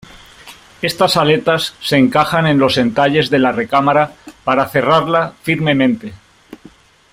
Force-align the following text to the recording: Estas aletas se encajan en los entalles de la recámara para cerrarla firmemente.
Estas 0.81 1.15
aletas 1.15 1.75
se 1.79 1.95
encajan 1.95 2.47
en 2.47 2.57
los 2.57 2.79
entalles 2.79 3.29
de 3.29 3.37
la 3.37 3.51
recámara 3.51 4.13
para 4.43 4.67
cerrarla 4.67 5.35
firmemente. 5.43 6.13